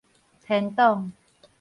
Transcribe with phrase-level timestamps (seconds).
[0.47, 1.13] 天丼